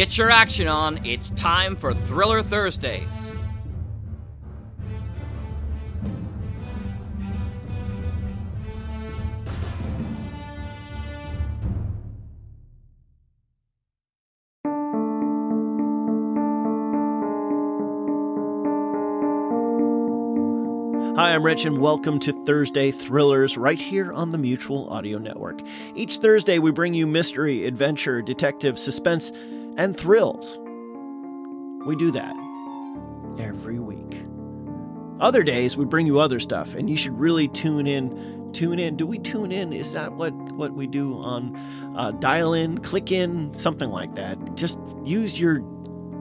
[0.00, 1.04] get your action on.
[1.04, 3.34] It's time for Thriller Thursdays.
[21.14, 25.60] Hi, I'm Rich, and welcome to Thursday Thrillers right here on the Mutual Audio Network.
[25.94, 29.30] Each Thursday, we bring you mystery, adventure, detective, suspense,
[29.76, 30.58] and thrills.
[31.86, 32.34] We do that
[33.38, 34.22] every week.
[35.20, 38.50] Other days, we bring you other stuff, and you should really tune in.
[38.52, 38.96] Tune in.
[38.96, 39.72] Do we tune in?
[39.72, 41.56] Is that what, what we do on
[41.96, 44.56] uh, dial in, click in, something like that?
[44.56, 45.60] Just use your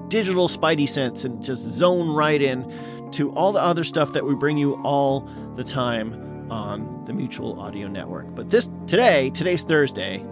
[0.09, 2.71] digital spidey sense and just zone right in
[3.11, 5.21] to all the other stuff that we bring you all
[5.55, 8.35] the time on the Mutual Audio Network.
[8.35, 10.23] But this today, today's Thursday,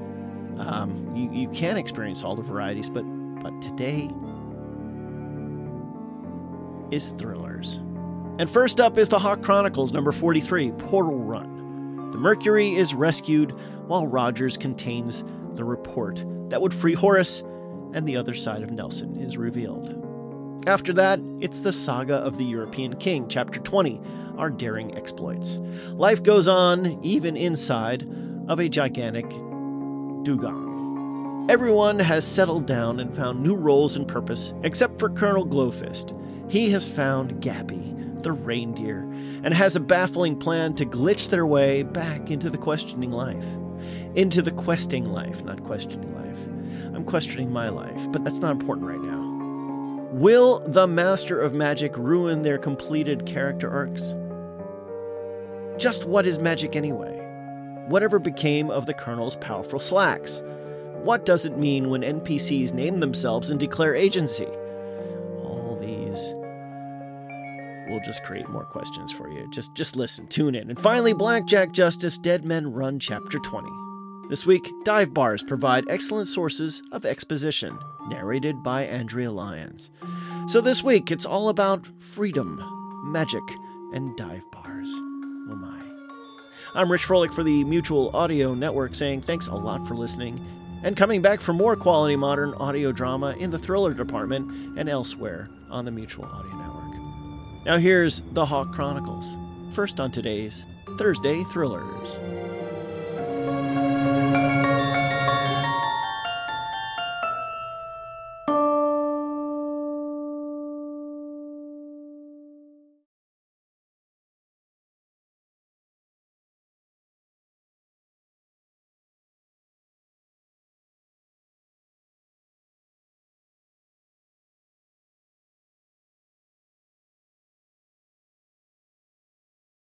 [0.60, 3.04] um, you, you can experience all the varieties, but
[3.42, 4.10] but today
[6.92, 7.80] is thrillers.
[8.40, 12.12] And first up is the Hawk Chronicles number 43, Portal Run.
[12.12, 13.52] The Mercury is rescued
[13.88, 15.24] while Rogers contains
[15.56, 17.42] the report that would free Horace,
[17.94, 20.04] and the other side of Nelson is revealed.
[20.68, 24.02] After that, it's the Saga of the European King, Chapter 20,
[24.38, 25.58] our daring exploits.
[25.94, 28.08] Life goes on, even inside
[28.48, 29.26] of a gigantic
[30.28, 31.48] dugong.
[31.50, 36.14] Everyone has settled down and found new roles and purpose, except for Colonel Glowfist.
[36.52, 39.00] He has found Gabby, the reindeer,
[39.44, 43.46] and has a baffling plan to glitch their way back into the questioning life.
[44.16, 46.94] Into the questing life, not questioning life.
[46.94, 50.10] I'm questioning my life, but that's not important right now.
[50.12, 54.14] Will the Master of Magic ruin their completed character arcs?
[55.82, 57.27] Just what is magic anyway?
[57.88, 60.42] Whatever became of the Colonel's powerful slacks?
[61.04, 64.48] What does it mean when NPCs name themselves and declare agency?
[65.44, 66.34] All these
[67.90, 69.50] will just create more questions for you.
[69.52, 70.70] Just just listen, tune in.
[70.70, 73.70] And finally, Blackjack Justice Dead Men Run Chapter 20.
[74.30, 77.80] This week, dive bars provide excellent sources of exposition,
[78.10, 79.90] narrated by Andrea Lyons.
[80.48, 82.62] So this week, it's all about freedom,
[83.06, 83.44] magic,
[83.94, 84.90] and dive bars.
[85.50, 85.87] Oh my.
[86.76, 90.40] I'm Rich Froelich for the Mutual Audio Network saying thanks a lot for listening
[90.84, 95.50] and coming back for more quality modern audio drama in the thriller department and elsewhere
[95.70, 97.66] on the Mutual Audio Network.
[97.66, 99.26] Now here's The Hawk Chronicles,
[99.74, 100.66] first on today's
[100.98, 102.67] Thursday Thrillers.